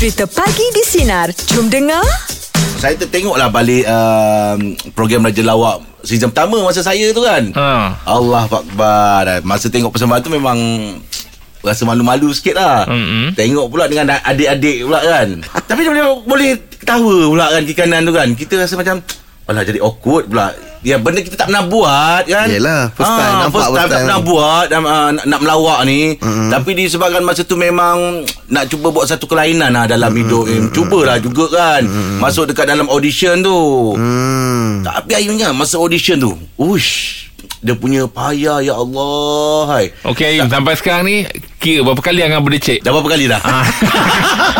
[0.00, 1.28] Cerita Pagi di Sinar.
[1.52, 2.00] Jom dengar.
[2.80, 7.52] Saya tertengoklah balik um, program Raja Lawak season pertama masa saya tu kan.
[7.52, 8.00] Ha.
[8.08, 9.44] Allah Akbar.
[9.44, 10.56] Masa tengok persembahan tu memang
[11.60, 12.88] rasa malu-malu sikit lah.
[12.88, 13.36] Mm-mm.
[13.36, 15.44] Tengok pula dengan adik-adik pula kan.
[15.68, 18.28] Tapi dia boleh, boleh ketawa pula kan kiri kanan tu kan.
[18.32, 19.04] Kita rasa macam
[19.52, 23.38] Alah jadi awkward pula Ya benda kita tak pernah buat kan Yelah, first time, Ah,
[23.44, 24.00] nampak First time first tak time.
[24.00, 24.80] pernah buat uh,
[25.12, 26.48] nak, nak melawak ni mm-hmm.
[26.48, 27.96] Tapi disebabkan masa tu memang
[28.48, 30.24] Nak cuba buat satu kelainan lah dalam mm-hmm.
[30.24, 32.18] hidup ni Cubalah juga kan mm-hmm.
[32.18, 33.58] Masuk dekat dalam audition tu
[33.92, 34.80] Hmm.
[34.80, 37.28] Tapi akhirnya masa audition tu Ush
[37.58, 39.84] Dia punya payah ya Allah hai.
[40.02, 41.28] Okey Aim Sampai sekarang ni
[41.60, 43.36] Kira berapa kali Angah berdecik Dah berapa kali dah?
[43.38, 43.60] Ah,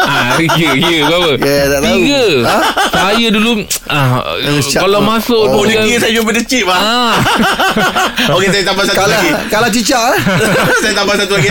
[0.05, 1.31] ah, kira, kira berapa?
[1.41, 1.97] Ya, tak tahu.
[1.97, 2.25] Tiga.
[2.45, 2.59] Ha?
[2.93, 3.51] Saya dulu
[3.89, 4.21] ah,
[4.61, 7.13] syak kalau masuk Oh, dia dengan- kira saya jumpa decip lah Ah.
[8.37, 10.21] Okey saya tambah satu Kalau lagi kalau cicak eh.
[10.83, 11.49] Saya tambah satu lagi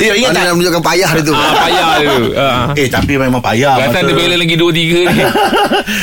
[0.00, 1.32] Ya ingat Mana tak nak menunjukkan payah dia tu.
[1.32, 2.16] ah, payah tu.
[2.34, 2.64] Ah.
[2.74, 5.22] Eh tapi memang payah Kata ada balance lagi dua tiga ni.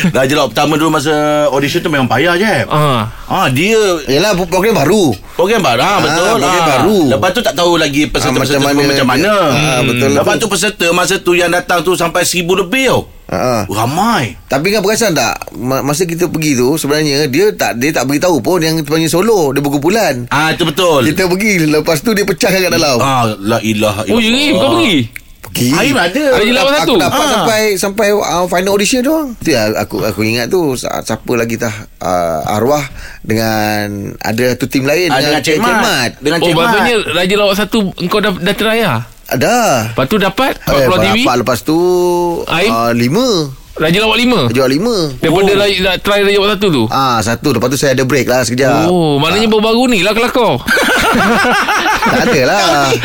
[0.10, 1.12] Raja Laut pertama dulu masa
[1.50, 3.12] audition tu memang payah je Ah.
[3.28, 3.76] Ah dia
[4.08, 5.12] Yalah program baru.
[5.36, 6.70] Program baru ah, betul program ah.
[6.78, 7.00] baru.
[7.18, 9.32] Lepas tu tak tahu lagi peserta-peserta Ah, macam mana, macam mana.
[9.52, 10.10] Ah, betul.
[10.14, 13.02] Lepas tu peserta masa tu yang datang tu sampai seribu lebih tau.
[13.28, 13.68] Ha.
[13.68, 14.40] Ramai.
[14.46, 15.52] Tapi kan perasan tak?
[15.52, 19.12] Ma- Masa kita pergi tu Sebenarnya Dia tak dia tak beritahu pun Yang kita panggil
[19.12, 20.32] solo Dia berkumpulan.
[20.32, 21.04] Ah itu betul.
[21.04, 22.96] Kita pergi Lepas tu dia pecahkan kat dalam.
[22.98, 24.96] Ah la ilaha illallah Oh, ya kau pergi?
[25.48, 26.94] Pergi Aim ada Ada jelawat aku satu?
[27.00, 27.32] dapat Ah.
[27.32, 29.16] sampai sampai uh, final audition tu.
[29.40, 32.84] Tu ya, aku aku ingat tu siapa lagi tah uh, arwah
[33.22, 33.86] dengan
[34.18, 37.56] ada satu tim lain Ah, dengan Cik Mat Dengan Oh Cik Mat maksudnya Raja Lawak
[37.58, 39.56] satu Engkau dah, dah try lah Ada.
[39.92, 41.78] Lepas tu dapat Kat Eh, Pulau TV berapa lepas tu
[42.48, 42.70] Aim?
[42.70, 43.28] uh, lima.
[43.78, 44.40] Raja Lawak lima?
[44.50, 45.14] Jual lima.
[45.22, 45.58] Daripada oh.
[45.62, 46.84] Raja, try Raja Lawak satu tu?
[46.90, 47.54] Ah satu.
[47.54, 48.90] Lepas tu saya ada break lah sekejap.
[48.90, 50.58] Oh maknanya baru-baru ni lah kelakar.
[52.08, 52.88] Tak ada lah.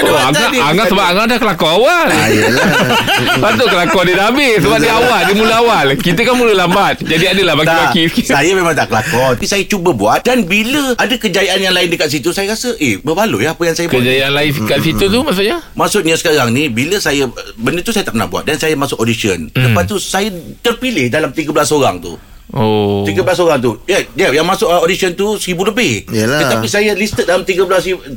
[0.00, 2.06] Oh, Angah, Angah sebab Angah dah kelakar awal.
[2.06, 4.62] Ah, tu kelakar dia dah habis.
[4.62, 5.86] Sebab dia awal Dia mula awal.
[5.98, 7.02] Kita kan mula lambat.
[7.02, 9.34] Jadi adalah baki-baki sikit saya memang tak kelakar.
[9.34, 10.22] Tapi saya cuba buat.
[10.22, 13.86] Dan bila ada kejayaan yang lain dekat situ Saya rasa Eh berbaloi apa yang saya
[13.90, 13.98] buat.
[13.98, 15.58] Kejayaan lain kat situ tu maksudnya?
[15.74, 17.26] Maksudnya sekarang ni Bila saya
[17.58, 18.46] Benda tu saya tak pernah buat.
[18.46, 19.50] Dan saya masuk audition.
[19.50, 19.64] Hmm.
[19.70, 20.30] Lepas tu saya
[20.62, 22.14] terpilih Dalam 13 orang tu.
[22.50, 23.06] Oh.
[23.06, 23.78] 13 orang tu.
[23.86, 26.06] Ya yeah, yang masuk uh, audition tu 1000 lebih.
[26.10, 26.46] Yalah.
[26.46, 27.66] Tetapi saya listed dalam 13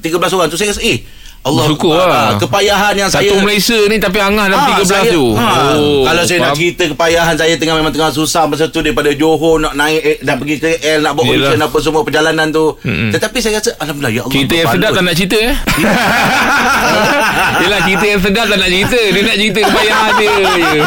[0.01, 0.57] 13 orang tu.
[0.57, 1.01] Saya rasa eh
[1.43, 2.07] Allah Bersyukur lah.
[2.07, 5.25] ah, Kepayahan yang Satu saya Malaysia ni Tapi Angah dalam Ah, 13 saya, tu.
[5.33, 6.55] ha, oh, Kalau saya nak faham.
[6.55, 10.39] cerita kepayahan Saya tengah memang tengah susah Masa tu daripada Johor Nak naik eh, Nak
[10.39, 12.79] pergi ke L Nak buat audition Apa semua perjalanan tu.
[12.79, 13.11] Mm-mm.
[13.11, 15.55] Tetapi saya rasa Alhamdulillah ya Allah Cerita yang sedap tak nak cerita eh?
[17.61, 18.99] Yelah cerita yang sedap tak nak cerita.
[19.03, 20.81] Dia nak cerita kepayahan dia je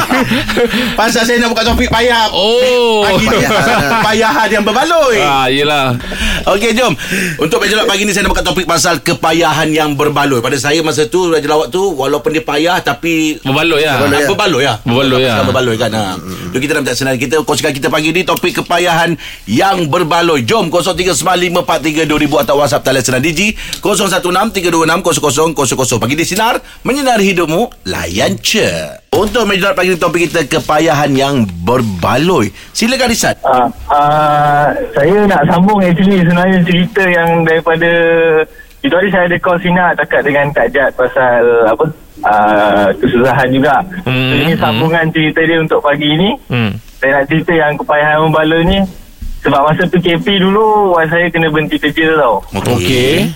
[0.94, 2.32] Pasal saya nak buka topik payah.
[2.32, 3.04] Oh.
[3.92, 5.18] Kepayahan yang berbaloi.
[5.20, 5.94] Ah, yelah.
[6.48, 6.96] Okey jom.
[7.36, 11.10] Untuk lawak pagi ni Saya nak buka topik pasal Kepayahan yang berbaloi Pada saya masa
[11.10, 14.22] tu Raja lawak tu Walaupun dia payah Tapi Berbaloi lah Berbaloi ya.
[14.30, 14.78] Berbaloi ya.
[14.86, 15.42] Berbaloi ya.
[15.42, 15.90] Berbaloi kan.
[15.90, 16.14] Ha.
[16.54, 20.46] Jadi kita nak minta senang kita kongsikan kita pagi ni topik kepayahan yang berbaloi.
[20.46, 26.00] Jom 0395432000 atau WhatsApp talian senang Digi 0163260000.
[26.00, 28.66] Pagi di sinar menyinari hidupmu layan je.
[29.16, 32.52] Untuk meja pagi ni topik kita kepayahan yang berbaloi.
[32.72, 33.34] Silakan Rizal.
[33.44, 37.90] Ah, ah, saya nak sambung actually sebenarnya cerita yang daripada
[38.86, 41.84] itu hari saya ada call Sina takat dengan Kak Jad pasal apa
[42.22, 43.82] ah, kesusahan juga.
[44.02, 44.62] Hmm, So, ini hmm.
[44.62, 46.30] sambungan cerita dia untuk pagi ini.
[46.46, 46.70] hmm.
[46.96, 48.78] Saya nak cerita yang kepayahan membala ni
[49.42, 52.40] sebab masa PKP dulu wife saya kena berhenti kerja tau.
[52.56, 53.28] Okey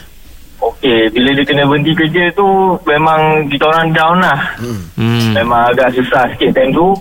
[0.61, 2.45] Okey, bila dia kena berhenti kerja tu
[2.85, 4.41] memang kita orang down lah.
[4.61, 5.33] hmm.
[5.33, 6.93] Memang agak susah sikit time tu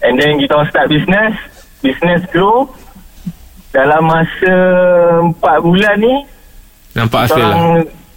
[0.00, 1.32] And then kita orang start business
[1.80, 2.68] Business grow
[3.68, 4.54] Dalam masa
[5.28, 6.14] 4 bulan ni
[6.96, 7.56] Nampak hasil lah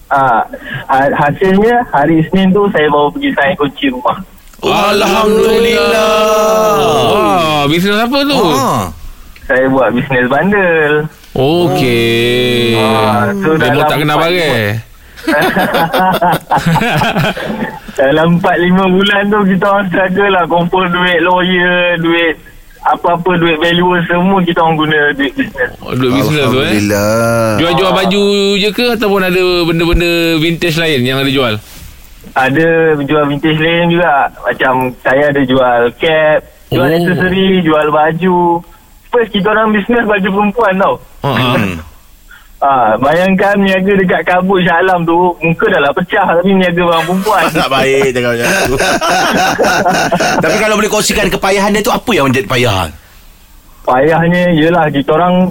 [0.09, 0.41] ah,
[0.87, 4.17] ha- Hasilnya Hari Isnin tu Saya baru pergi sign kunci rumah
[4.59, 6.75] Alhamdulillah.
[7.09, 8.35] Wah, bisnes apa tu?
[8.35, 8.91] Ha.
[9.45, 10.95] Saya buat business bundle
[11.31, 12.75] Okey.
[13.39, 14.61] So Dia dalam tak kena empat- bagai.
[17.99, 22.35] Dalam 4-5 bulan tu Kita orang struggle lah Kumpul duit lawyer Duit
[22.89, 26.73] Apa-apa duit valuer Semua kita orang guna duit business Oh, Duit bisnes tu eh.
[26.73, 27.57] Alhamdulillah.
[27.57, 28.23] Jual-jual baju
[28.55, 31.53] je ke ataupun ada benda-benda vintage lain yang ada jual?
[32.31, 32.67] Ada
[32.99, 36.39] jual vintage lain juga Macam saya ada jual cap
[36.69, 36.95] Jual Oh.
[36.95, 38.37] aksesori Jual baju
[39.07, 41.31] First kita orang bisnes baju perempuan tau Ha.
[42.63, 42.95] Ha.
[42.99, 47.43] Bayangkan niaga dekat kabut Shah Alam tu Muka dah lah pecah Tapi niaga barang perempuan
[47.63, 48.75] Tak baik cakap macam tu.
[50.43, 52.89] Tapi kalau boleh kongsikan kepayahan dia tu apa yang menjadi payahan?
[53.87, 55.49] Payahnya Yelah kita orang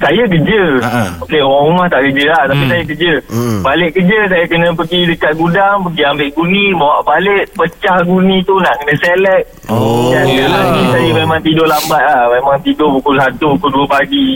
[0.00, 0.62] saya kerja.
[0.80, 1.04] Ha-ha.
[1.20, 2.42] Okey, orang rumah tak kerja lah.
[2.48, 3.12] Tapi saya kerja.
[3.28, 3.60] Hmm.
[3.60, 8.56] Balik kerja, saya kena pergi dekat gudang, pergi ambil guni, bawa balik, pecah guni tu
[8.64, 9.44] nak kena select.
[9.68, 10.56] Oh, Dan yelah.
[10.56, 12.22] lagi saya memang tidur lambat lah.
[12.32, 14.28] Memang tidur pukul 1, pukul 2 pagi.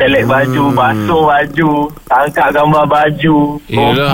[0.00, 1.72] Select baju, basuh baju,
[2.08, 3.36] angkat gambar baju,
[3.68, 4.12] Yelah.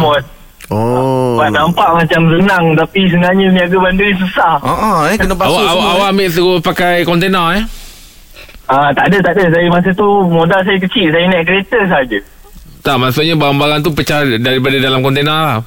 [0.73, 1.37] Oh.
[1.37, 4.56] Buat nampak macam senang tapi sebenarnya niaga bandar ni susah.
[4.64, 7.64] Ah, ah, eh kena basuh Awak, awak, awak ambil suruh pakai kontena eh?
[8.70, 12.19] Ah tak ada tak ada saya masa tu modal saya kecil saya naik kereta saja.
[12.82, 15.59] Tak, maksudnya barang-barang tu pecah daripada dalam kontena lah.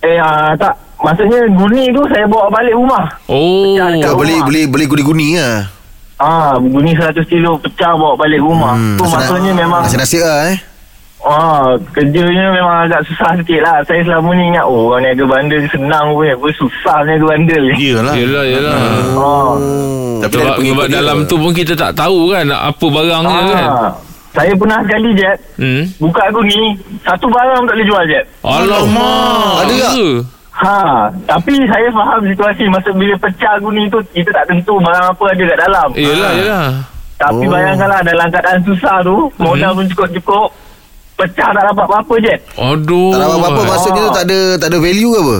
[0.00, 3.04] Eh ah, tak maksudnya guni tu saya bawa balik rumah.
[3.28, 3.76] Oh.
[3.76, 4.46] Pecah dekat Kau beli rumah.
[4.48, 5.68] beli beli guni-guni lah.
[6.16, 8.72] Ah guni 100 kilo pecah bawa balik rumah.
[8.72, 10.58] Hmm, tu maksudnya memang Nasi-nasi lah eh.
[11.24, 13.80] Ah kerjanya memang agak susah sikit lah.
[13.82, 17.60] Saya selama ni ingat oh orang niaga bandar ni senang pun apa susah niaga bandar
[17.60, 17.74] ni.
[17.80, 18.14] Iyalah.
[18.14, 18.76] Yelah, yelah.
[19.16, 19.54] Ah.
[20.22, 20.94] Tapi Sebab, sebab dia.
[20.94, 23.66] dalam tu pun kita tak tahu kan apa barangnya kan.
[23.66, 23.92] Ah.
[24.30, 25.86] Saya pernah sekali Jet Hmm.
[25.94, 29.54] Buka guni Satu barang tak boleh jual Jet Alamak.
[29.62, 29.92] Ada tak?
[29.94, 30.08] ke?
[30.54, 30.78] Ha,
[31.24, 35.42] tapi saya faham situasi masa bila pecah guni tu kita tak tentu barang apa ada
[35.44, 35.88] kat dalam.
[35.94, 36.66] Yelah, yelah.
[37.14, 37.50] Tapi Oh.
[37.50, 40.48] bayangkanlah dalam keadaan susah tu, modal pun cukup-cukup,
[41.14, 42.34] pecah tak dapat apa-apa je.
[42.58, 43.14] Aduh.
[43.14, 45.38] Tak ada apa-apa maksudnya tu tak ada tak ada value ke apa?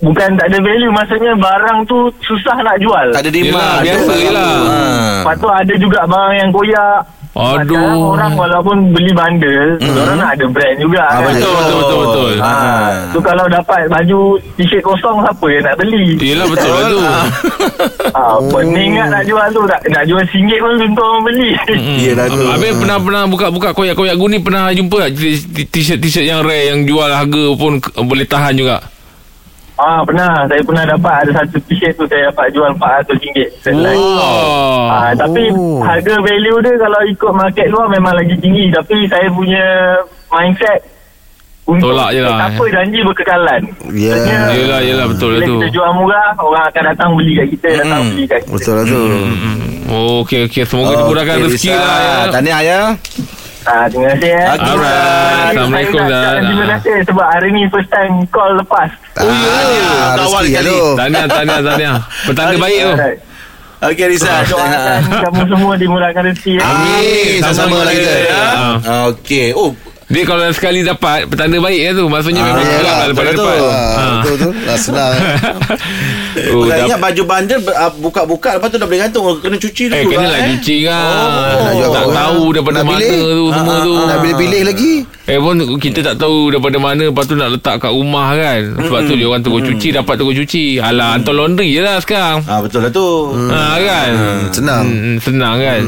[0.00, 3.12] Bukan tak ada value, maksudnya barang tu susah nak jual.
[3.12, 3.52] Tak ada demand.
[3.52, 4.24] Yelah, biasa Betul.
[4.24, 4.52] yelah.
[4.56, 5.16] Ah.
[5.20, 6.98] Lepas tu ada juga barang yang koyak.
[7.30, 7.78] Aduh.
[7.78, 10.02] Sekarang orang walaupun beli bundle, mm-hmm.
[10.02, 11.02] orang nak ada brand juga.
[11.06, 11.30] Ah, kan?
[11.30, 12.32] Betul, betul, betul, betul.
[12.42, 12.52] Ha,
[13.14, 14.20] tu kalau dapat baju
[14.58, 16.06] t-shirt kosong siapa yang nak beli?
[16.18, 17.00] Yelah, betul lah tu.
[18.10, 19.62] Ha, pening kan nak jual tu.
[19.62, 21.50] Nak, nak jual RM1 pun tentu orang beli.
[22.02, 22.42] Yelah tu.
[22.50, 26.74] Habis pernah pernah buka-buka koyak-koyak guni pernah jumpa tak t- t- t-shirt t-shirt yang rare
[26.74, 28.82] yang jual harga pun boleh tahan juga.
[29.80, 33.16] Ah pernah saya pernah dapat ada satu t-shirt tu saya dapat jual RM400
[33.60, 33.96] selai.
[33.96, 34.84] Oh.
[34.86, 35.80] Ah tapi Oh.
[35.80, 39.64] harga value dia kalau ikut market luar memang lagi tinggi tapi saya punya
[40.28, 40.84] mindset
[41.62, 42.34] untuk Tolak je lah.
[42.36, 43.62] Tak apa janji berkekalan.
[43.90, 44.10] Ya.
[44.12, 45.54] Maksudnya, Yelah, yelah betul lah Bila tu.
[45.56, 48.52] kita jual murah orang akan datang beli kat kita datang beli kat kita.
[48.52, 49.00] Betul lah tu.
[49.86, 51.80] Oh, okey okey semoga dimudahkan Okey, rezeki Rizal.
[51.80, 52.14] lah ya.
[52.28, 52.80] Tahniah ya.
[53.62, 54.46] Ah terima kasih eh.
[54.46, 54.64] Alright.
[54.64, 58.90] Saya Assalamualaikum ucapkan Terima kasih sebab hari ni first time call lepas.
[59.16, 60.16] Oh ya.
[60.16, 60.64] Awal kali.
[60.64, 60.80] tu.
[60.96, 61.96] Tahniah tahniah tahniah.
[62.24, 62.90] Petanda baik tu.
[62.90, 63.18] Alright.
[63.80, 64.40] Okey Rizal.
[64.44, 66.52] Doakan kamu semua dimurahkan rezeki.
[66.56, 66.64] eh.
[66.64, 67.38] Amin.
[67.40, 68.12] Sama-sama lah kita.
[68.12, 68.42] Ya.
[68.80, 69.46] Ah, Okey.
[69.52, 69.72] Oh,
[70.10, 73.46] Dia kalau sekali dapat petanda baik ya tu maksudnya memang yelah, kurang lah daripada betul
[73.46, 73.54] depan.
[73.54, 73.68] tu.
[73.70, 74.50] Ah, Betul tu.
[74.60, 75.12] Lah senang.
[76.30, 79.82] Oh, Saya dah, ingat baju bandar ah, buka-buka lepas tu dah boleh gantung kena cuci
[79.86, 80.48] dulu eh kena lah eh.
[80.54, 81.28] cuci kan.
[81.74, 83.10] Jual tak tahu daripada mana pilih?
[83.10, 83.92] tu semua tu.
[83.98, 84.92] Nak pilih-pilih lagi.
[85.30, 89.00] Eh pun kita tak tahu daripada mana Lepas tu nak letak kat rumah kan Sebab
[89.06, 92.58] tu dia orang tunggu cuci Dapat tunggu cuci Alah hantar laundry je lah sekarang Ah
[92.58, 93.30] betul lah tu.
[93.30, 94.10] Ha kan
[94.50, 94.86] Senang.
[95.22, 95.82] Senang kan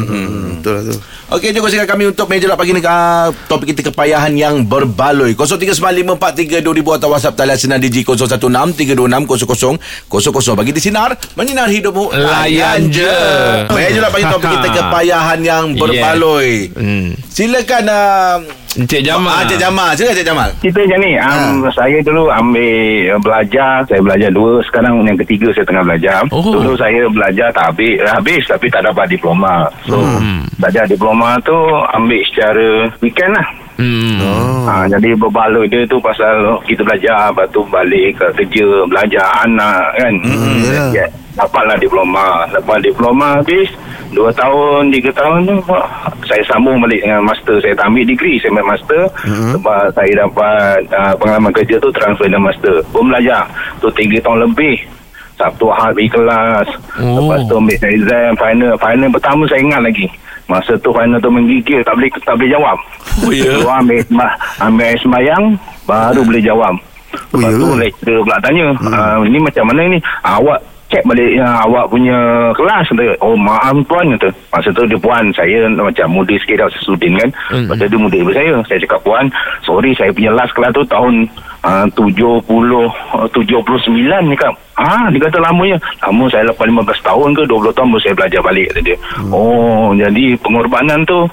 [0.62, 0.94] Betul lah tu.
[1.32, 5.32] Okey, jom kongsikan kami untuk meja lap pagi ni uh, topik kita kepayahan yang berbaloi.
[5.32, 6.60] 0395432000
[7.00, 9.72] atau WhatsApp talian sinar Digi 0163260000.
[10.52, 13.16] Bagi di sinar menyinar hidupmu Layan je.
[13.72, 16.68] Meja lap pagi topik kita kepayahan yang berbaloi.
[16.68, 17.16] hmm.
[17.32, 19.28] Silakan uh, Encik Jamal.
[19.36, 19.88] Ah, Encik Jamal.
[19.92, 20.48] Silakan Encik Jamal.
[20.64, 21.12] Cerita macam ni.
[21.20, 22.72] Um, Saya dulu ambil
[23.20, 23.72] belajar.
[23.84, 24.64] Saya belajar dua.
[24.64, 26.24] Sekarang yang ketiga saya tengah belajar.
[26.32, 26.40] Oh.
[26.40, 28.00] Dulu saya belajar tak habis.
[28.00, 29.68] Habis tapi tak dapat diploma.
[29.84, 30.00] So
[30.56, 31.56] belajar diploma tu
[31.92, 33.48] Ambil secara weekend lah.
[33.76, 34.20] Hmm.
[34.20, 34.64] Oh.
[34.68, 37.28] Ha, jadi berbaloi dia tu pasal kita belajar.
[37.28, 40.12] Lepas tu balik ke kerja Belajar anak kan?
[40.22, 40.88] Mm, yalah.
[40.96, 42.44] Ya, Dapatlah diploma.
[42.52, 43.68] Dapat diploma habis
[44.12, 45.56] Dua tahun, tiga tahun tu
[46.28, 47.56] Saya sambung balik dengan master.
[47.64, 49.02] Saya tak ambil degree Saya ambil master.
[49.24, 49.50] Mm-hmm.
[49.56, 52.74] Sebab saya dapat uh, Pengalaman kerja tu Transfer dan master.
[52.92, 53.48] Pun belajar.
[53.80, 54.76] Tu tiga tahun lebih.
[55.40, 56.68] Sabtu Ahad pergi kelas.
[57.00, 57.16] Oh.
[57.24, 58.72] Lepas tu ambil exam Final.
[58.76, 60.06] Final pertama saya ingat lagi.
[60.50, 62.76] Masa tu final tu menggigil Tak boleh tak boleh jawab.
[63.24, 63.56] Oh, ya?
[63.56, 63.98] Tu ambil,
[64.60, 65.44] ambil air sembayang
[65.88, 66.74] Baru boleh jawab.
[67.32, 67.76] Oh, Lepas ya tu ke?
[67.80, 69.24] lecturer pula tanya hmm.
[69.28, 69.98] Ni macam mana ni?
[70.24, 70.60] Awak
[70.92, 72.14] cek balik yang awak punya
[72.52, 74.28] kelas kata, Oh maaf puan kata.
[74.52, 77.64] Masa tu dia puan Saya macam muda sikit dah Sesudin kan Hmm.
[77.64, 79.24] Lepas tu dia muda daripada saya Saya cakap puan
[79.64, 81.14] Sorry saya punya last kelas tu Tahun
[81.64, 87.28] uh, 70 uh, 79 ni kan Ah, dia kata lamanya Lama saya lepas 15 tahun
[87.32, 88.96] ke 20 tahun baru saya belajar balik kata dia.
[89.16, 89.30] Hmm.
[89.32, 91.24] Oh, jadi pengorbanan tu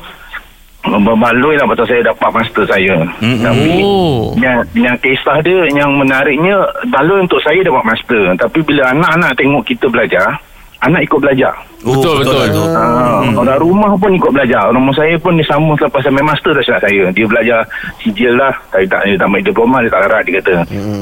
[0.81, 2.95] berbaloi lah pasal saya dapat master saya.
[3.19, 3.43] Mm-mm.
[3.43, 4.31] Tapi Oh.
[4.35, 6.55] yang, yang kisah dia yang menariknya
[6.87, 8.23] baloi untuk saya dapat master.
[8.37, 10.39] Tapi bila anak-anak tengok kita belajar,
[10.79, 11.51] anak ikut belajar.
[11.79, 12.35] Betul, betul.
[12.35, 12.63] lah tu.
[12.69, 14.67] Ah, Orang rumah pun ikut belajar.
[14.67, 17.03] Rumah saya pun dia sama selepas saya main master dah silap saya.
[17.09, 17.59] Dia belajar
[17.99, 18.51] sijil lah.
[18.69, 20.55] Saya tak, dia tak main diploma, dia tak larat dia kata.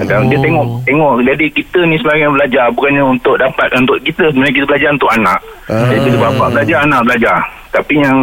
[0.04, 0.44] Dan dia Oh.
[0.44, 1.12] tengok, tengok.
[1.24, 2.66] Jadi kita ni sebagai yang belajar.
[2.72, 4.30] Bukannya untuk dapat untuk kita.
[4.30, 5.40] Sebenarnya kita belajar untuk anak.
[5.68, 7.38] Jadi bila bapak belajar, anak belajar.
[7.68, 8.18] Tapi yang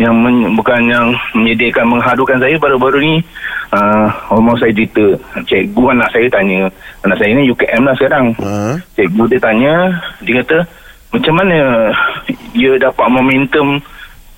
[0.00, 3.14] yang men, bukan yang menyediakan mengharukan saya baru-baru ni
[3.76, 5.12] uh, Omong saya cerita.
[5.44, 6.72] Cikgu anak saya tanya
[7.04, 8.32] Anak saya ni UKM lah sekarang.
[8.40, 8.80] Ha?
[8.96, 9.74] Cikgu dia tanya
[10.24, 10.58] Dia kata
[11.12, 11.58] Macam mana
[12.56, 13.76] Dia dapat momentum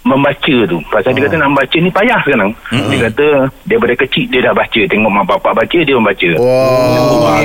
[0.03, 0.83] Membaca tu?
[0.91, 2.51] Pasal dia kata nak baca ni payah sekarang.
[2.75, 3.27] Dia kata
[3.71, 6.31] Daripada kecil dia dah baca Tengok mak bapak baca Dia membaca.
[6.43, 7.39] Wow.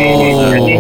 [0.57, 0.73] Jadi,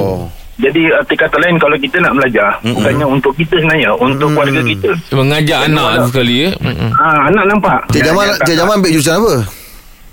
[0.57, 4.89] jadi arti kata lain Kalau kita nak belajar Bukannya untuk kita sebenarnya Untuk keluarga kita
[5.13, 6.49] Mengajak anak tu sekali ya.
[6.57, 6.91] Mm-mm.
[6.97, 9.33] Ah, Anak nampak Cik Jamal, Cik Jamal ambil jurusan apa?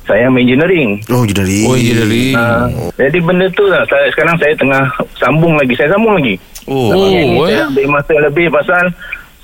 [0.05, 1.65] Saya ambil engineering Oh, engineering.
[1.65, 2.37] Oh engineering.
[2.37, 4.85] Ah, jadi benda tu lah saya, Sekarang saya tengah
[5.17, 6.89] Sambung lagi Saya sambung lagi Oh.
[6.89, 7.45] Oh, Yang ni eh.
[7.47, 8.85] saya ambil masa lebih pasal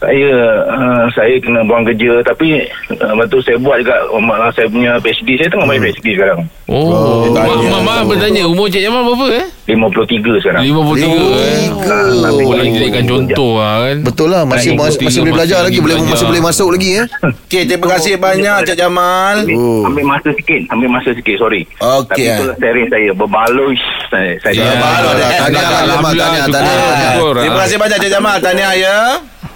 [0.00, 0.33] saya
[0.64, 4.97] uh, saya kena buang kerja tapi uh, lepas tu saya buat juga uh, saya punya
[4.97, 6.40] PhD saya tengah main PhD sekarang
[6.71, 7.66] Oh, mak tanya.
[7.69, 9.47] mak mak bertanya umur Cik Jamal berapa eh?
[9.66, 11.66] 53 sekarang 53 eh.
[11.66, 11.99] Tiga.
[12.23, 13.97] Oh, boleh jadikan contoh lah kan.
[14.00, 16.12] Betul lah masih Baik, masih, masih boleh belajar lagi boleh belajar.
[16.14, 17.04] masih boleh masuk lagi ya.
[17.26, 19.35] Okey, terima kasih banyak Cik Jamal.
[19.42, 19.83] ambil, Oh.
[19.85, 22.35] ambil masa sikit ambil masa sikit sorry Okey, tapi eh.
[22.38, 23.75] itulah sharing saya berbaloi
[24.07, 25.30] saya, saya Ya, Berbaloi, eh.
[25.35, 27.12] Tahniah, Alhamdulillah, tahniah, syukur, tahniah.
[27.12, 27.35] syukur.
[27.37, 28.37] Terima kasih banyak Cik Jamal.
[28.38, 28.97] Tahniah ya.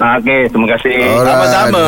[0.02, 1.06] Ah, Okey, terima kasih.
[1.06, 1.22] Alright.
[1.22, 1.86] Sama-sama.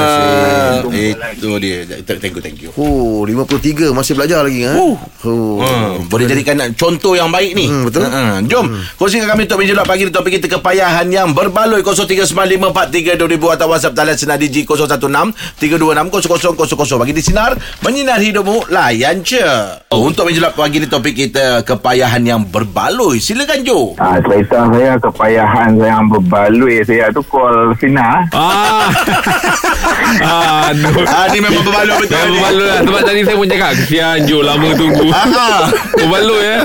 [1.35, 1.83] Itu dia.
[2.07, 2.71] Thank you, thank you.
[2.79, 4.79] Oh, 53 masih belajar lagi ha.
[4.79, 4.95] Oh.
[5.27, 7.67] Hmm, boleh jadikan contoh yang baik ni.
[7.67, 8.07] Hmm, betul.
[8.07, 13.67] Hmm, jom, kongsikan kami untuk menjelak pagi ni topik kita kepayahan yang berbaloi 0395432000 atau
[13.67, 19.43] WhatsApp talian sinar Digi 0163260000 bagi di sinar menyinar hidupmu layan je.
[19.91, 23.19] Oh, untuk menjelak pagi ni topik kita kepayahan yang berbaloi.
[23.19, 23.99] Silakan Jo.
[23.99, 29.73] Ah, cerita saya kepayahan saya yang berbaloi saya tu call Ah.
[30.17, 31.05] Aduh.
[31.07, 32.17] Ah ni memang berbaloi betul.
[32.19, 32.31] Ni.
[32.35, 35.65] berbaloi lah Sebab tadi saya pun cakap Kesian Jo lama tunggu Ah.
[35.93, 36.57] Berbaloi ya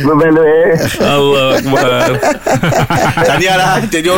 [0.00, 0.56] Berbaloi.
[0.98, 1.88] Allah Akbar
[3.20, 4.16] Tahniah lah Cik Jo.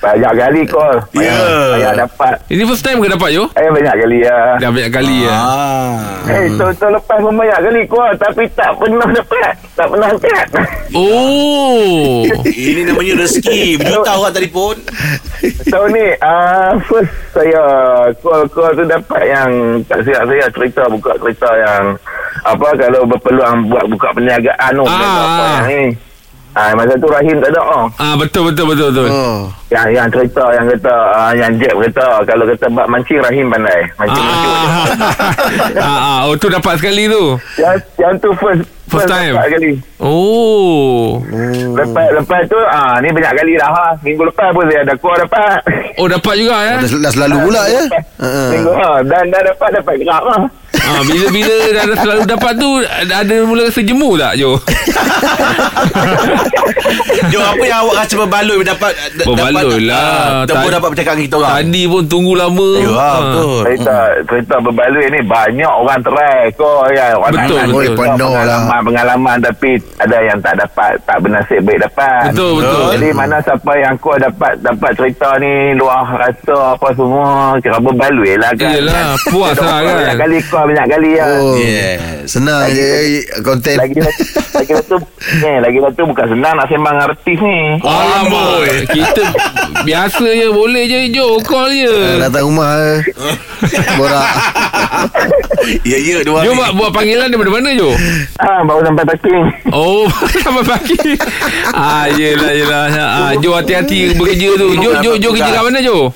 [0.00, 0.96] banyak kali call.
[1.12, 1.32] Ya.
[1.32, 1.40] Banyak,
[1.70, 2.34] banyak dapat.
[2.48, 3.44] Ini first time ke dapat Jo?
[3.52, 4.38] Eh banyak kali ya.
[4.58, 5.94] Dah banyak kali ya Ah.
[6.26, 9.52] Eh, tahun-tahun lepas pun banyak kali call tapi tak pernah dapat.
[9.72, 10.48] Tak pernah angkat.
[10.92, 13.78] Oh Ini namanya rezeki.
[13.78, 14.76] Berjuta orang telefon.
[15.62, 16.49] Tahun ni uh,
[16.84, 17.62] First saya
[18.18, 19.50] Call-call tu dapat yang
[19.84, 21.84] Tak silap saya cerita Buka cerita yang
[22.42, 24.94] Apa Kalau berpeluang Buat buka perniagaan tu Ah.
[24.94, 25.82] apa yang ni
[26.50, 27.86] Ah, masa tu Rahim tak ada oh.
[27.94, 29.06] Ah betul betul betul betul.
[29.06, 29.46] Oh.
[29.70, 33.86] Yang yang cerita yang kata uh, yang Jeb kata kalau kata bab mancing Rahim pandai.
[33.94, 34.54] Mancing mancing.
[34.58, 37.38] Ah, ah, ah, oh tu dapat sekali tu.
[37.54, 39.32] Yang yang tu first First time.
[39.32, 39.72] dapat kali.
[39.98, 41.22] Oh.
[41.72, 43.86] Lepas lepas tu ah ni banyak kali dah ha.
[44.00, 45.58] Minggu lepas pun saya ada call dapat.
[45.96, 46.74] Oh dapat juga ya.
[46.76, 47.82] Dah, dah selalu pula ya.
[48.18, 48.28] Ha.
[48.50, 50.40] Minggu ha dan dah dapat dapat gerak lah.
[50.80, 52.68] Ah bila bila dah, dah selalu dapat tu
[53.12, 54.50] ada, mula rasa jemu tak Jo?
[57.26, 60.00] Jo apa yang awak rasa berbaloi dapat d- Berbaloi dapat, lah.
[60.00, 61.52] ah, Tempoh Tadi- dapat bercakap dengan kita orang.
[61.60, 62.68] Tadi pun tunggu lama.
[62.76, 63.18] Ya, Ah.
[63.20, 63.60] betul.
[63.62, 63.94] Cerita
[64.26, 67.06] cerita berbaloi ni banyak orang try kau ya.
[67.14, 67.76] Orang Betul, betul.
[67.76, 68.60] Oi, penuh lah.
[68.82, 72.32] Pengalaman, pengalaman tapi ada yang tak dapat tak bernasib baik dapat.
[72.32, 72.88] Betul betul.
[72.96, 78.34] Jadi mana siapa yang kau dapat dapat cerita ni luar rasa apa semua kira berbaloi
[78.40, 78.70] lah kan.
[78.72, 79.94] Yelah, puas lah kan.
[80.00, 81.26] Banyak kali kau banyak kali ya.
[81.40, 81.54] Oh.
[81.56, 82.00] Yes.
[82.30, 83.76] Senang Lagi- je konten.
[83.76, 84.00] Lagi
[84.50, 84.96] lagi satu
[85.40, 87.58] ni lagi satu bukan senang nak sembang dengan artis ni.
[87.80, 88.60] Alamak
[88.92, 89.24] Kita
[89.86, 92.98] Biasa je Boleh je Jo Call je Datang rumah eh.
[93.96, 94.28] Borak.
[95.84, 97.92] Ya, ya, dua Jo buat panggilan daripada mana Jo
[98.40, 99.44] Ah baru sampai parking.
[99.74, 100.06] Oh
[100.46, 100.98] Sampai pagi
[101.74, 106.14] Ah yelah yelah ah, Jo hati-hati bekerja tu Jo Jo Jo kerja kat mana Jo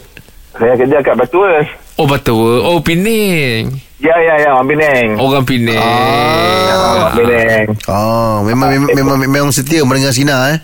[0.54, 1.66] Saya kerja kat Batuas.
[1.98, 5.08] Oh Batawa Oh Penang Ya ya ya orang Penang.
[5.18, 7.66] Orang Penang Ya, orang Penang.
[7.90, 10.58] Oh, memang memang memang, memang setia mendengar Sina eh.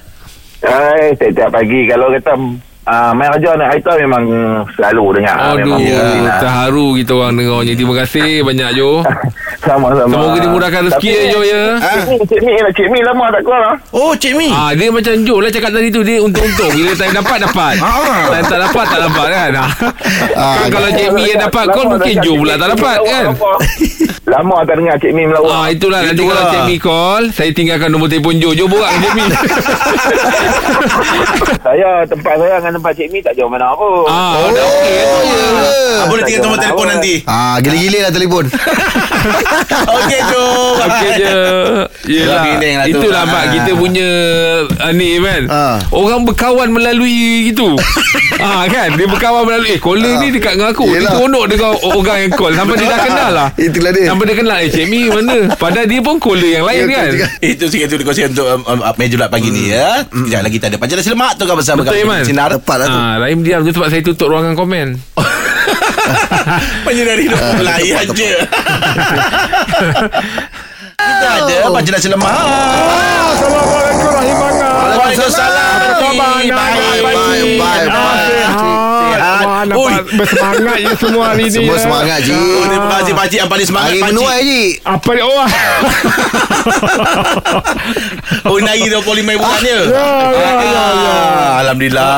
[0.60, 2.36] Hai, setiap pagi kalau kata
[2.86, 4.24] uh, main raja nak kereta memang
[4.76, 5.36] selalu dengar.
[5.36, 6.38] Aduh memang ya.
[6.40, 8.90] Terharu kita orang dengarnya Terima kasih banyak Jo
[9.66, 10.08] Sama-sama.
[10.08, 12.72] Semoga dimurahkan rezeki ya Jo ya Cik Mi, Cik Mi lah.
[12.72, 13.76] Cik Mi lama tak keluar lah.
[13.92, 14.48] Oh, Cik Mi.
[14.48, 17.74] Ah dia macam Jo lah cakap tadi tu dia untung-untung bila time dapat dapat.
[17.84, 18.32] Ah.
[18.32, 19.50] Time tak dapat tak dapat kan.
[19.60, 19.70] Ah.
[20.32, 23.24] Ah, kan kalau Jamie yang dapat call mungkin Jo Cik pula Mi tak dapat kan.
[24.24, 25.52] Lama tak dengar Cik Mi melawak.
[25.52, 28.56] Ah itulah nanti kalau Jamie call saya tinggalkan nombor telefon Jo.
[28.56, 29.28] Jo borak dengan Jamie.
[31.60, 34.06] Saya tempat saya dengan tempat Cik Mi tak jauh mana pun.
[34.06, 35.42] ah oh, dah okey tu je.
[35.90, 37.14] Ah, boleh tinggal nombor telefon nanti.
[37.26, 38.44] Ah, gila-gila lah telefon.
[39.96, 40.44] Okey, Jo.
[40.78, 41.32] Okey je.
[42.06, 42.42] Yelah.
[42.42, 42.90] Lah tu.
[42.92, 43.48] Itulah mak Ah.
[43.50, 44.08] kita punya
[44.78, 45.42] ah, ni kan.
[45.46, 45.76] Ah.
[45.90, 47.74] Orang berkawan melalui itu.
[48.44, 50.84] ah kan dia berkawan melalui eh caller ni dekat dengan aku.
[50.86, 51.12] Dia Yelah.
[51.12, 53.48] seronok dengan orang yang call sampai dia dah kenal lah.
[53.54, 54.06] Itulah dia.
[54.06, 57.10] Sampai dia kenal Eh Cik Mi mana Padahal dia pun caller yang lain Ya, kan.
[57.40, 60.02] Itu sikit tu dikongsikan untuk um, um, meja bulat pagi ni ya.
[60.04, 62.48] Sekejap lagi kita ada Pancasila Selamat tu kan bersama Betul kami Iman Sinar.
[62.50, 62.98] Tepat lah tu.
[62.98, 64.86] Ah, Rahim diam tu sebab saya tutup ruangan komen
[66.86, 68.32] Menyinari hidup Layan je.
[71.00, 75.80] Kita ada Baca nasi lemak Assalamualaikum warahmatullahi Waalaikumsalam.
[75.80, 76.70] Apa khabar Baik, anak?
[77.00, 77.56] baik,
[79.40, 80.16] Wah, nampak Ui.
[80.16, 81.50] bersemangat je semua hari ni.
[81.52, 81.80] Semua ya.
[81.80, 85.20] semangat Ji Oh, Terima kasih pakcik Yang paling semangat Hari menuai Ji Apa ni?
[85.20, 85.44] Oh,
[88.42, 91.12] Oh nari 25 bulan dia ya, ya, ya, ya.
[91.12, 92.14] Ah, Alhamdulillah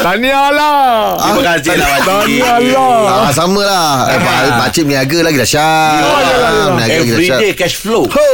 [0.00, 1.16] Tahniah lah.
[1.18, 3.20] Terima kasih lah pakcik Tahniah lah.
[3.20, 6.36] Ah, sama lah eh, Pak, Pakcik berniaga lagi dahsyat ya, ya.
[6.40, 8.30] Ah, Berniaga lagi dahsyat Everyday cash flow Ho.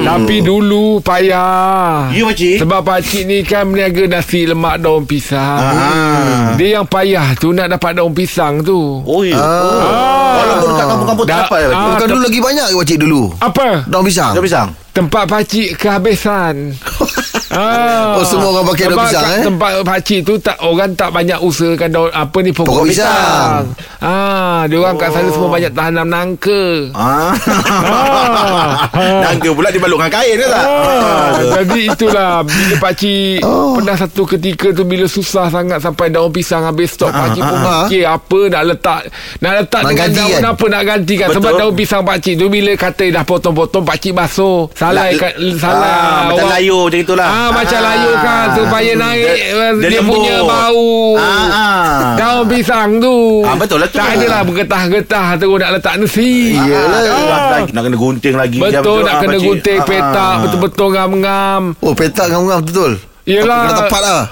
[0.00, 2.08] Tapi dulu payah.
[2.10, 5.60] Ya pakcik Sebab pakcik ni kan berniaga nasi lemak daun pisang.
[5.60, 6.19] Ah.
[6.58, 9.02] Dia yang payah tu nak dapat daun pisang tu.
[9.06, 13.22] Oh ya Walaupun dekat kampung-kampung tak dapat ah, Bukan dulu lagi banyak ke pakcik dulu?
[13.38, 13.66] Apa?
[13.88, 14.32] Daun pisang?
[14.36, 16.74] Daun pisang Tempat pakcik kehabisan.
[17.54, 18.18] ah.
[18.18, 19.42] Oh, semua orang pakai daun pisang, eh?
[19.46, 23.06] Tempat pakcik tu tak orang tak banyak usahakan daun apa ni pokok, Pokok pisang.
[23.06, 23.64] pisang.
[24.00, 26.62] Ah, dia orang kat sana semua banyak tanam nangka.
[26.90, 27.30] Ah.
[27.38, 28.90] Ah.
[29.30, 30.66] Nangka pula dibalutkan kain ke tak?
[30.66, 31.30] Ah,
[31.60, 33.78] jadi itulah bila pakcik oh.
[33.78, 37.86] pernah satu ketika tu bila susah sangat sampai daun pisang habis stok pakcik pun ah.
[37.86, 39.00] fikir apa nak letak
[39.38, 40.42] nak letak Nak dengan daun kan?
[40.50, 41.36] apa nak gantikan Betul.
[41.38, 45.84] sebab daun pisang pakcik tu bila kata dah potong-potong pakcik basuh salah La- kat salah
[45.84, 47.28] Ah, macam orang- layur macam itulah.
[47.28, 50.16] Ah, macam layur kan supaya naik Dia- dia, dia lembut.
[50.16, 50.88] punya bau.
[51.14, 52.16] Ah, ah.
[52.16, 53.44] Daun pisang tu.
[53.44, 54.00] Ah, betul lah tu.
[54.00, 56.56] Tak adalah bergetah-getah terus nak letak nasi.
[56.56, 57.60] Iyalah Ah.
[57.62, 60.40] Nak kena gunting lagi Betul nak Ah, kena gunting Ah, petak ah.
[60.40, 61.62] betul-betul ngam-ngam.
[61.78, 63.60] Oh petak ngam-ngam betul Yelah.
[63.62, 64.22] Kena tepat lah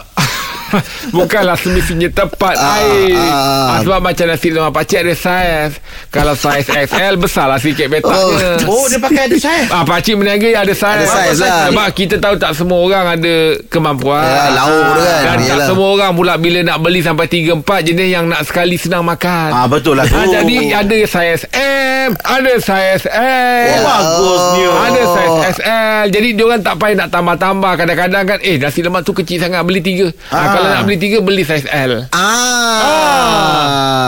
[1.17, 3.15] Bukanlah semestinya tepat Ah, air.
[3.15, 3.31] ah.
[3.71, 5.73] ah, Sebab macam nasi lemak pakcik ada saiz.
[6.09, 10.73] Kalau saiz XL Besarlah sikit petaknya Oh dia pakai ada saya Ah, pakcik berniaga ada
[10.73, 11.01] saiz.
[11.01, 11.69] Ada saiz lah.
[11.69, 13.35] Sebab kita tahu tak semua orang ada
[13.69, 14.23] kemampuan.
[14.23, 15.21] Ya, lauk tu kan.
[15.21, 15.67] Dan tak Yalah.
[15.67, 19.49] semua orang pula Bila nak beli sampai 3-4 Jenis yang nak sekali senang makan.
[19.51, 20.15] Ah betul lah tu.
[20.15, 24.69] Ah, jadi ada saiz M Ada saiz S Oh, bagusnya.
[24.83, 27.73] Ada saiz SL Jadi diorang tak payah nak tambah-tambah.
[27.75, 30.09] Kadang-kadang kan Eh nasi lemak tu kecil sangat Beli tiga.
[30.29, 30.58] Ah.
[30.59, 30.61] Ah.
[30.61, 32.11] Kalau nak beli tiga Beli saiz L.
[32.11, 32.83] Ah,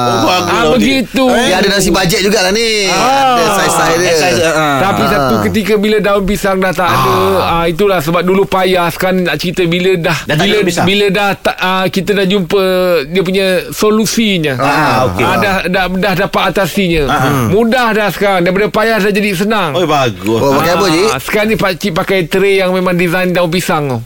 [0.03, 0.51] Oh, bagus.
[0.51, 2.89] Ah lah, begitu Dia ada nasi bajet jugalah ni.
[2.89, 3.37] Ah.
[3.37, 4.15] Ada saiz-saiz dia.
[4.17, 4.79] Saiz, ah.
[4.83, 7.65] Tapi satu ketika bila daun pisang dah tak ada ah.
[7.65, 8.91] Itulah sebab dulu payah.
[8.91, 12.65] Sekarang nak cerita bila dah, Dah Bila bila dah tak, ah, Kita dah jumpa
[13.07, 14.55] Dia punya solusinya.
[14.57, 15.23] Ah, okey.
[15.23, 17.03] ah, dah, dah, dah dapat atasinya.
[17.49, 18.43] Mudah dah sekarang.
[18.43, 19.73] Daripada payah dah jadi senang.
[19.73, 20.41] Oh bagus.
[20.41, 23.87] Oh pakai apa je Ah, Sekarang ni pakcik pakai tray yang memang design daun pisang
[23.87, 23.99] tu.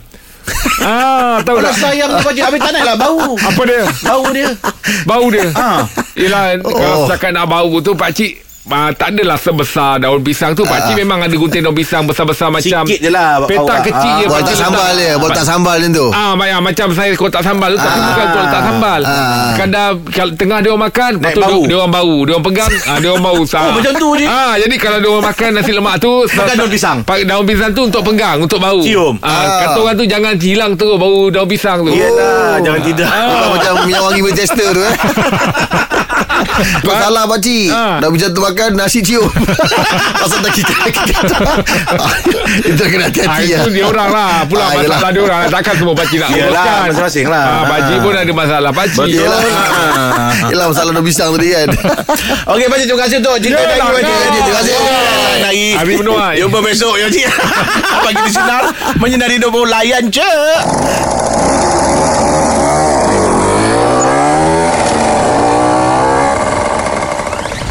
[0.85, 1.81] Ah, tahu Kalau tak?
[1.81, 3.81] sayang tu pakcik Habis tak nak lah bau Apa dia?
[4.05, 4.49] Bau dia
[5.09, 5.47] Bau dia.
[5.57, 5.81] Ah.
[6.13, 6.71] Yelah, oh.
[6.71, 11.21] kalau setakat nak bau tu pakcik Ah, tak adalah sebesar daun pisang tu Pakcik memang
[11.21, 14.57] ada gunting daun pisang Besar-besar macam Sikit je lah Petak kecil Ah, je Buat tak
[14.57, 14.97] sambal letak.
[14.97, 18.25] dia Buat tak sambal dia tu Ah, macam, macam saya kotak sambal tu Tapi bukan
[18.25, 19.53] untuk letak sambal Ah.
[19.53, 21.53] Kadang kalau tengah dia orang makan Lepas Naik tu bau.
[21.53, 24.25] dia, dia orang bau Dia orang pegang ah, Dia orang bau oh, macam tu je.
[24.25, 26.97] ah, Jadi kalau dia orang makan nasi lemak tu Pakai daun pisang.
[27.05, 29.13] Daun pisang tu untuk pegang Untuk bau Cium.
[29.19, 29.45] ah, Ah.
[29.61, 33.07] Kata orang tu jangan hilang terus Bau daun pisang tu Yelah Jangan tidak
[33.47, 34.95] macam minyak wangi bertester tu eh
[36.97, 37.97] salah pakcik Ah.
[37.99, 39.27] Dah macam tu makan Nasi cium
[40.23, 40.71] Pasal dah kita
[42.65, 44.95] Itu kena Ah, hati-hati itu dia orang lah Pula Ah, yelah.
[44.95, 47.43] masalah dia orang Takkan semua pakcik nak Yelah, masing-masing lah.
[47.45, 49.19] ah, Pakcik pun ada masalah Pakcik Betul.
[49.19, 50.31] Yelah Ah.
[50.51, 51.67] Yelah masalah daun pisang tadi kan
[52.47, 54.15] Okey pakcik terima kasih untuk cerita Yelah, tadi pakcik.
[54.45, 54.75] Terima kasih.
[55.75, 56.35] Hari menuai.
[56.37, 57.25] Jumpa besok ya cik.
[57.99, 58.63] Pagi di sinar
[58.95, 60.31] menyinari hidup layan je.